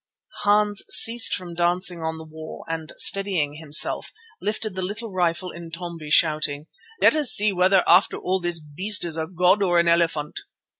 [0.41, 6.09] Hans ceased from dancing on the wall and steadying himself, lifted the little rifle Intombi,
[6.09, 6.65] shouting:
[6.99, 10.39] "Let us see whether after all this beast is a god or an elephant."